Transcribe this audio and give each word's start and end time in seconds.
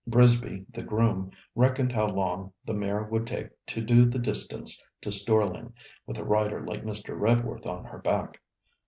Brisby, 0.09 0.65
the 0.73 0.81
groom, 0.81 1.29
reckoned 1.53 1.91
how 1.91 2.07
long 2.07 2.51
the 2.65 2.73
mare 2.73 3.03
would 3.03 3.27
take 3.27 3.49
to 3.67 3.81
do 3.83 4.03
the 4.03 4.17
distance 4.17 4.83
to 5.01 5.11
Storling, 5.11 5.75
with 6.07 6.17
a 6.17 6.23
rider 6.23 6.65
like 6.65 6.83
Mr. 6.83 7.15
Redworth 7.15 7.67
on 7.67 7.85
her 7.85 7.99
back. 7.99 8.41